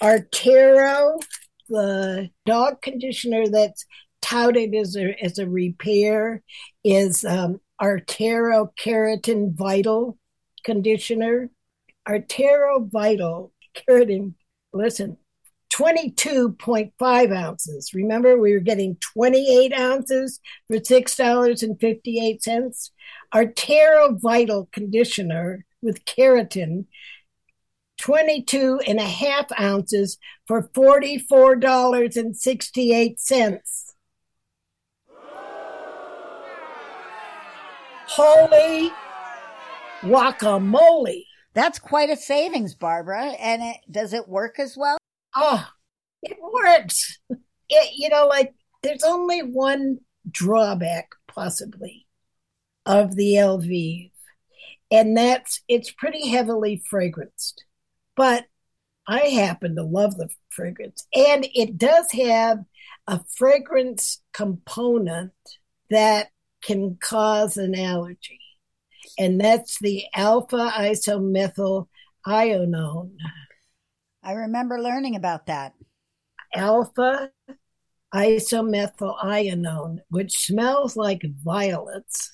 [0.03, 1.23] Artero,
[1.69, 3.87] the dog conditioner that's
[4.21, 6.43] touted as a, as a repair,
[6.85, 10.19] is um, Artero Keratin Vital
[10.65, 11.51] conditioner.
[12.09, 14.35] Artero Vital Keratin,
[14.73, 15.17] listen,
[15.73, 17.95] 22.5 ounces.
[17.95, 22.91] Remember, we were getting 28 ounces for $6.58.
[23.35, 26.87] Artero Vital conditioner with keratin
[28.01, 30.17] 22 and a half ounces
[30.47, 33.59] for $44.68.
[38.07, 38.91] Holy
[40.01, 41.25] guacamole.
[41.55, 43.27] That's quite a savings, Barbara.
[43.39, 44.99] And it, does it work as well?
[45.37, 45.65] Oh,
[46.23, 47.21] it works.
[47.69, 49.99] It, you know, like there's only one
[50.31, 52.07] drawback, possibly,
[52.85, 54.12] of the Elvive,
[54.93, 57.55] and that's it's pretty heavily fragranced.
[58.15, 58.45] But
[59.09, 62.59] I happen to love the fragrance, and it does have
[63.09, 65.33] a fragrance component
[65.91, 66.29] that
[66.63, 68.39] can cause an allergy,
[69.19, 71.89] and that's the alpha isomethyl
[72.27, 73.17] ionone.
[74.23, 75.75] I remember learning about that.
[76.55, 77.31] alpha
[78.15, 82.31] isomethyl ionone which smells like violets.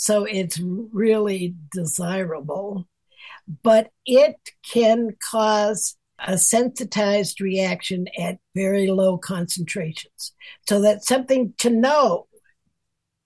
[0.00, 2.86] So it's really desirable,
[3.64, 10.32] but it can cause a sensitized reaction at very low concentrations.
[10.68, 12.28] So that's something to know.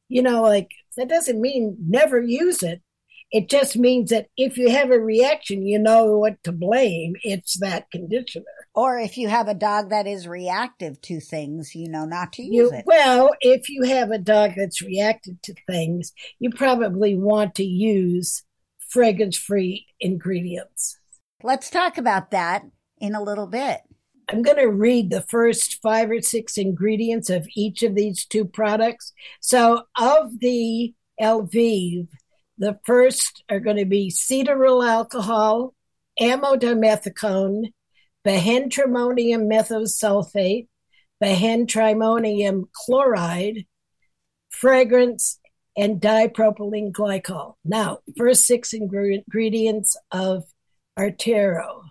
[0.09, 2.81] You know, like that doesn't mean never use it.
[3.31, 7.16] It just means that if you have a reaction, you know what to blame.
[7.23, 8.61] It's that conditioner.
[8.75, 12.43] Or if you have a dog that is reactive to things, you know not to
[12.43, 12.85] use You, it.
[12.87, 18.43] well, if you have a dog that's reacted to things, you probably want to use
[18.89, 20.99] fragrance free ingredients.
[21.43, 22.62] Let's talk about that
[22.99, 23.81] in a little bit.
[24.29, 28.47] I'm going to read the first five or six ingredients of each of these two
[28.47, 29.12] products.
[29.41, 32.09] So, of the Elvive,
[32.57, 35.75] the first are going to be cetearyl alcohol,
[36.20, 37.73] amodimethicone,
[38.27, 40.68] behentrimonium methosulfate,
[41.23, 43.66] behentrimonium chloride,
[44.51, 45.39] fragrance,
[45.77, 47.55] and dipropylene glycol.
[47.64, 50.45] Now, first six ingredients of
[50.99, 51.83] Artero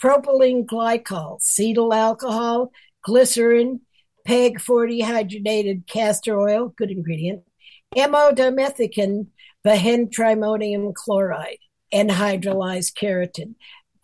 [0.00, 2.70] propylene glycol, cetyl alcohol,
[3.06, 3.80] glycerin,
[4.24, 7.42] PEG 40 hydrogenated castor oil, good ingredient,
[7.96, 9.26] amodimethicone,
[9.66, 11.58] behentrimonium chloride,
[11.92, 13.54] and hydrolyzed keratin.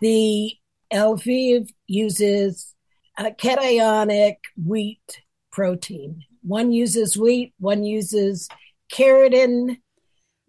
[0.01, 0.55] The
[0.93, 2.75] Elvive uses
[3.19, 5.23] a cationic wheat
[5.53, 6.23] protein.
[6.43, 8.49] One uses wheat, one uses
[8.93, 9.79] keratin.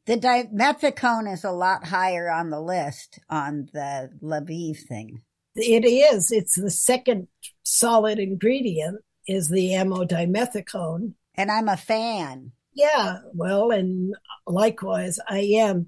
[0.05, 5.21] The dimethicone is a lot higher on the list on the Elvive thing.
[5.55, 7.27] It is, it's the second
[7.63, 11.13] solid ingredient is the amodimethicone.
[11.35, 12.51] And I'm a fan.
[12.73, 14.13] Yeah, well, and
[14.45, 15.87] likewise, I am.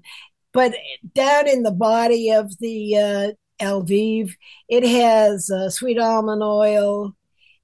[0.52, 0.74] But
[1.14, 4.34] down in the body of the uh, Elvive,
[4.68, 7.14] it has uh, sweet almond oil.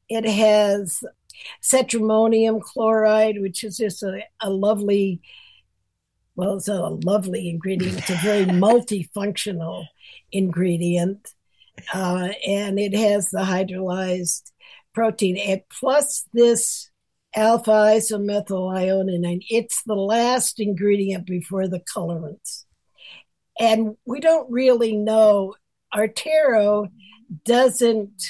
[0.08, 1.02] It has
[1.62, 5.20] cetrimonium chloride, which is just a, a lovely,
[6.36, 7.98] well, it's a lovely ingredient.
[7.98, 9.86] It's a very multifunctional
[10.32, 11.28] ingredient.
[11.92, 14.52] Uh, and it has the hydrolyzed
[14.94, 15.36] protein.
[15.36, 16.90] And plus this
[17.34, 22.64] alpha isomethyl ionone, it's the last ingredient before the colorants.
[23.58, 25.54] And we don't really know,
[25.94, 26.88] Artero
[27.44, 28.22] doesn't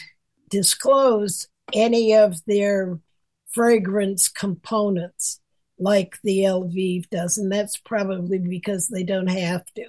[0.50, 2.98] disclose any of their
[3.52, 5.40] fragrance components
[5.78, 7.38] like the Elvive does.
[7.38, 9.86] And that's probably because they don't have to.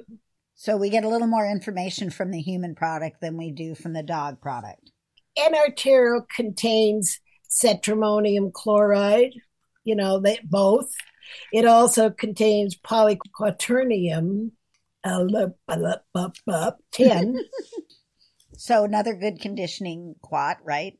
[0.56, 3.94] So we get a little more information from the human product than we do from
[3.94, 4.92] the dog product.
[5.38, 7.20] And Artero contains
[7.50, 9.34] cetrimonium chloride,
[9.84, 10.94] you know, they both.
[11.52, 14.52] It also contains polyquaternium
[16.92, 17.38] 10.
[18.58, 20.98] So another good conditioning quat, right?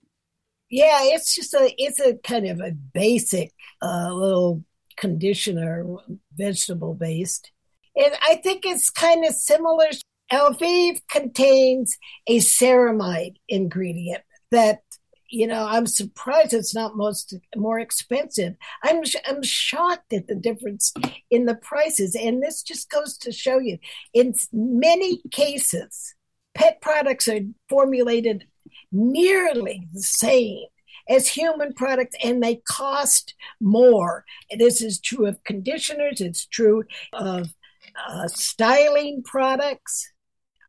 [0.70, 4.64] yeah, it's just a it's a kind of a basic uh, little
[4.98, 5.86] conditioner,
[6.34, 7.52] vegetable based.
[7.96, 9.88] And I think it's kind of similar.
[10.32, 11.98] Elvive contains
[12.28, 14.82] a ceramide ingredient that
[15.36, 18.56] you know i'm surprised it's not most more expensive.
[18.84, 20.94] I'm i'm shocked at the difference
[21.30, 23.78] in the prices and this just goes to show you
[24.14, 26.16] in many cases
[26.54, 28.46] pet products are formulated
[28.92, 30.66] nearly the same
[31.10, 34.26] as human products and they cost more.
[34.58, 36.84] This is true of conditioners it's true
[37.14, 37.54] of
[38.08, 40.12] uh, styling products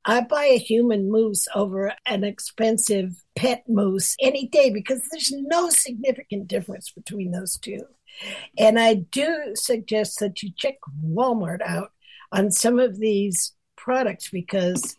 [0.08, 5.68] I buy a human mousse over an expensive pet mousse any day because there's no
[5.68, 7.82] significant difference between those two.
[8.56, 11.90] And I do suggest that you check Walmart out
[12.30, 14.96] on some of these products because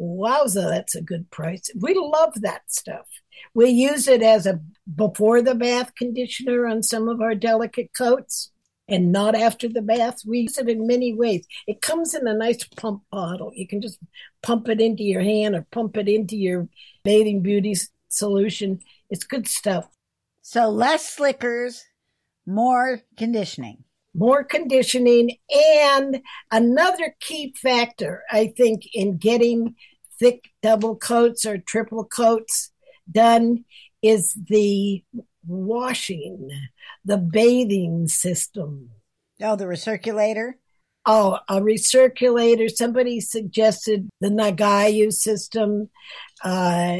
[0.00, 1.68] wowza, that's a good price.
[1.80, 3.06] We love that stuff.
[3.52, 4.60] We use it as a
[4.94, 8.52] before the bath conditioner on some of our delicate coats
[8.88, 10.22] and not after the bath.
[10.26, 11.46] We use it in many ways.
[11.66, 13.52] It comes in a nice pump bottle.
[13.54, 13.98] You can just
[14.42, 16.68] pump it into your hand or pump it into your
[17.02, 17.74] bathing beauty
[18.08, 18.80] solution.
[19.10, 19.88] It's good stuff.
[20.42, 21.84] So less slickers,
[22.46, 23.84] more conditioning.
[24.14, 25.36] More conditioning.
[25.84, 29.74] And another key factor, I think, in getting
[30.18, 32.70] thick double coats or triple coats
[33.10, 33.64] done
[34.02, 35.04] is the
[35.46, 36.50] washing,
[37.04, 38.90] the bathing system.
[39.40, 40.52] Oh, the recirculator?
[41.04, 42.70] Oh, a recirculator.
[42.70, 45.90] Somebody suggested the Nagayu system.
[46.42, 46.98] Uh,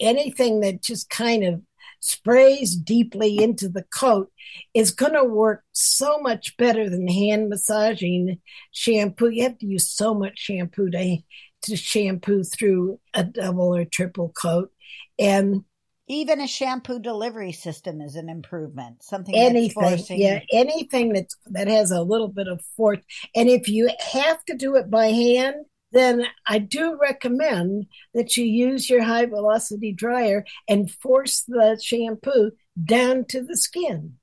[0.00, 1.62] anything that just kind of
[2.00, 4.30] sprays deeply into the coat
[4.74, 8.38] is going to work so much better than hand massaging
[8.72, 9.30] shampoo.
[9.30, 11.18] You have to use so much shampoo to,
[11.62, 14.70] to shampoo through a double or triple coat.
[15.18, 15.64] And
[16.06, 19.02] Even a shampoo delivery system is an improvement.
[19.02, 20.20] Something anything forcing.
[20.20, 23.00] yeah anything that's that has a little bit of force
[23.34, 28.44] and if you have to do it by hand then i do recommend that you
[28.44, 32.50] use your high velocity dryer and force the shampoo
[32.84, 34.14] down to the skin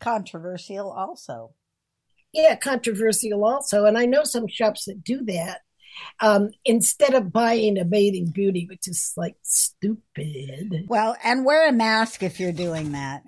[0.00, 1.54] Controversial, also.
[2.32, 5.60] yeah controversial also and i know some shops that do that
[6.20, 11.72] um, instead of buying a bathing beauty which is like stupid Well, and wear a
[11.72, 13.22] mask if you're doing that.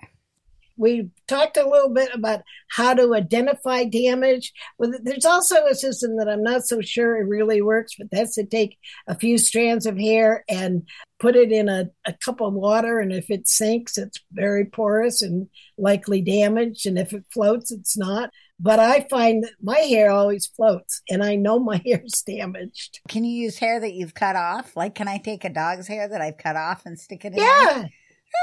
[0.76, 4.52] we talked a little bit about how to identify damage.
[4.78, 8.34] Well, there's also a system that I'm not so sure it really works, but that's
[8.34, 10.86] to take a few strands of hair and
[11.18, 12.98] put it in a, a cup of water.
[12.98, 15.48] And if it sinks, it's very porous and
[15.78, 16.86] likely damaged.
[16.86, 18.30] And if it floats, it's not.
[18.58, 23.00] But I find that my hair always floats and I know my hair's damaged.
[23.08, 24.76] Can you use hair that you've cut off?
[24.76, 27.38] Like, can I take a dog's hair that I've cut off and stick it in?
[27.38, 27.86] Yeah.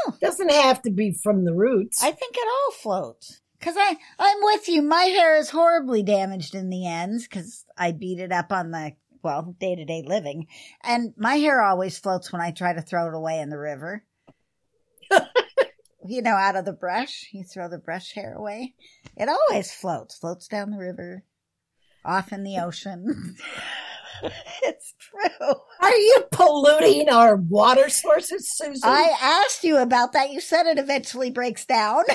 [0.08, 0.16] Oh.
[0.22, 2.04] Doesn't have to be from the roots.
[2.04, 3.42] I think it all floats.
[3.60, 4.82] Cause I, I'm with you.
[4.82, 8.92] My hair is horribly damaged in the ends because I beat it up on the,
[9.24, 10.48] well, day to day living.
[10.84, 14.04] And my hair always floats when I try to throw it away in the river.
[16.06, 18.74] You know, out of the brush, you throw the brush hair away.
[19.16, 21.24] It always floats, floats down the river,
[22.06, 23.36] off in the ocean.
[24.64, 25.56] it's true.
[25.80, 28.90] Are you polluting our water sources, Susan?
[28.90, 30.32] I asked you about that.
[30.32, 32.04] You said it eventually breaks down.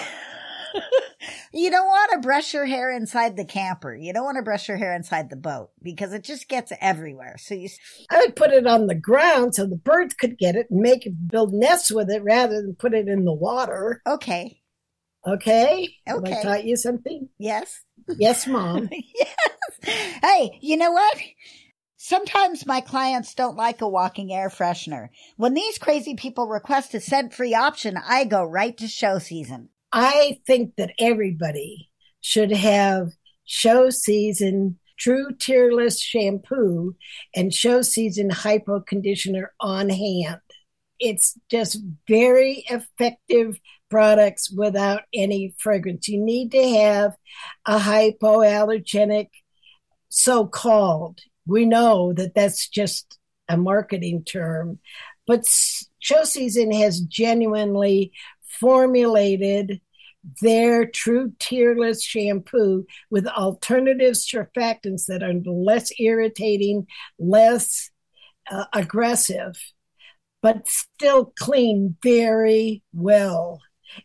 [1.53, 3.95] you don't want to brush your hair inside the camper.
[3.95, 7.37] You don't want to brush your hair inside the boat because it just gets everywhere.
[7.39, 7.69] So you,
[8.11, 11.07] I would put it on the ground so the birds could get it and make
[11.07, 14.03] it build nests with it rather than put it in the water.
[14.07, 14.61] okay.
[15.27, 15.89] Okay?
[16.07, 16.39] Have Okay.
[16.39, 17.29] I taught you something?
[17.39, 17.83] Yes.
[18.19, 18.89] Yes, Mom.
[19.15, 19.35] yes.
[20.23, 21.19] Hey, you know what?
[21.97, 25.09] Sometimes my clients don't like a walking air freshener.
[25.37, 29.69] When these crazy people request a scent free option, I go right to show season.
[29.93, 33.13] I think that everybody should have
[33.45, 36.95] show season true tearless shampoo
[37.35, 40.41] and show season hypo conditioner on hand.
[40.99, 43.59] It's just very effective
[43.89, 46.09] products without any fragrance.
[46.09, 47.17] You need to have
[47.65, 49.29] a hypoallergenic
[50.09, 51.21] so called.
[51.47, 53.19] We know that that's just
[53.49, 54.81] a marketing term,
[55.27, 55.47] but
[56.01, 58.13] show season has genuinely
[58.61, 59.81] formulated
[60.43, 66.87] their true tearless shampoo with alternative surfactants that are less irritating,
[67.19, 67.91] less
[68.51, 69.57] uh, aggressive,
[70.43, 73.61] but still clean very well.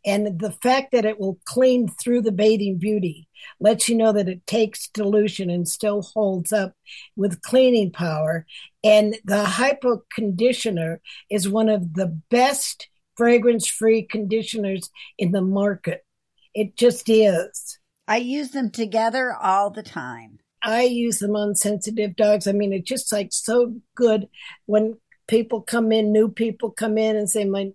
[0.06, 3.28] And the fact that it will clean through the bathing beauty
[3.60, 6.74] lets you know that it takes dilution and still holds up
[7.18, 8.46] with cleaning power.
[8.84, 16.06] And the hypo conditioner is one of the best fragrance free conditioners in the market.
[16.54, 17.80] It just is.
[18.08, 20.40] I use them together all the time.
[20.62, 22.48] I use them on sensitive dogs.
[22.48, 24.28] I mean, it's just like so good
[24.66, 24.98] when
[25.28, 27.72] people come in, new people come in and say, My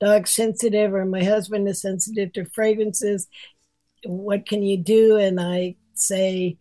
[0.00, 3.28] dog's sensitive or my husband is sensitive to fragrances.
[4.04, 5.16] What can you do?
[5.16, 6.56] And I say,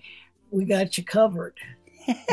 [0.52, 1.58] We got you covered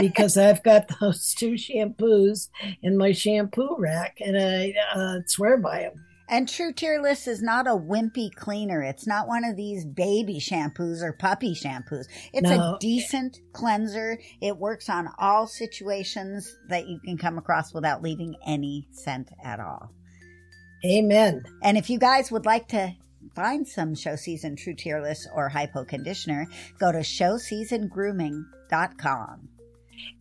[0.01, 2.49] because I've got those two shampoos
[2.83, 6.05] in my shampoo rack and I uh, swear by them.
[6.31, 8.83] And True Tearless is not a wimpy cleaner.
[8.83, 12.05] It's not one of these baby shampoos or puppy shampoos.
[12.35, 12.75] It's No.
[12.75, 14.19] a decent cleanser.
[14.43, 19.59] It works on all situations that you can come across without leaving any scent at
[19.59, 19.91] all.
[20.85, 21.45] Amen.
[21.63, 22.93] And if you guys would like to
[23.35, 26.47] find some Show Season True Tearless or Hypo Conditioner,
[26.79, 29.49] go to showseasongrooming.com.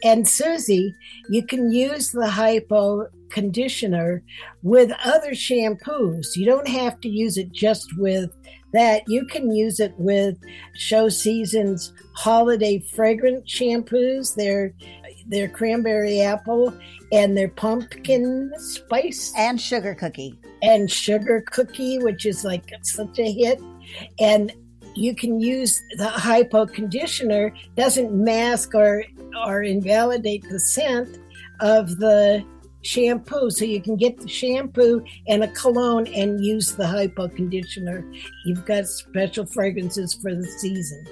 [0.03, 0.93] And Susie,
[1.30, 4.23] you can use the hypo conditioner
[4.63, 6.36] with other shampoos.
[6.36, 8.32] You don't have to use it just with
[8.73, 9.03] that.
[9.07, 10.38] You can use it with
[10.75, 14.36] Show Season's holiday fragrant shampoos.
[14.36, 14.73] They're
[15.30, 16.73] they're cranberry apple
[17.11, 20.39] and they're pumpkin spice And Sugar Cookie.
[20.61, 23.61] and sugar cookie, which is like such a hit.
[24.19, 24.53] And
[24.97, 29.03] you can use the hypo conditioner, doesn't mask or
[29.45, 31.19] or invalidate the scent
[31.59, 32.43] of the
[32.81, 33.49] shampoo.
[33.49, 38.03] So you can get the shampoo and a cologne and use the hypo conditioner.
[38.45, 41.05] You've got special fragrances for the season.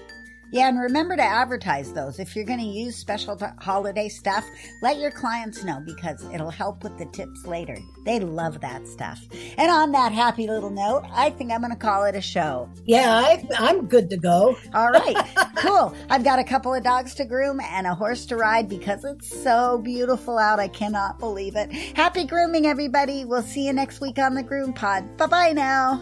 [0.56, 2.18] Yeah, and remember to advertise those.
[2.18, 4.46] If you're going to use special t- holiday stuff,
[4.82, 7.78] let your clients know because it'll help with the tips later.
[8.06, 9.20] They love that stuff.
[9.58, 12.70] And on that happy little note, I think I'm going to call it a show.
[12.86, 14.58] Yeah, I, I'm good to go.
[14.74, 15.18] All right,
[15.58, 15.94] cool.
[16.10, 19.28] I've got a couple of dogs to groom and a horse to ride because it's
[19.44, 20.62] so beautiful out.
[20.62, 21.70] I cannot believe it.
[21.98, 23.26] Happy grooming, everybody.
[23.26, 25.18] We'll see you next week on the Groom Pod.
[25.18, 26.02] Bye bye now.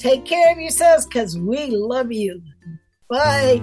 [0.00, 2.42] Take care of yourselves because we love you.
[3.08, 3.62] Bye.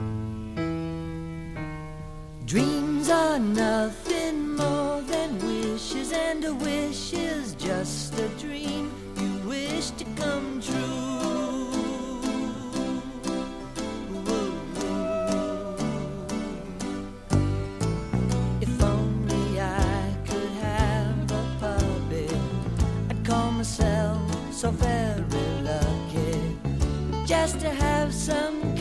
[2.46, 9.89] Dreams are nothing more than wishes, and a wish is just a dream you wish
[9.91, 12.22] to come true.
[18.62, 22.38] If only I could have a puppet,
[23.10, 24.22] I'd call myself
[24.54, 26.56] so very lucky
[27.26, 28.73] just to have some